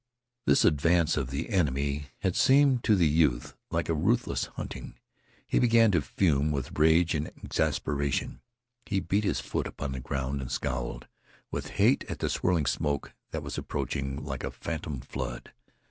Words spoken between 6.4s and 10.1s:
with rage and exasperation. He beat his foot upon the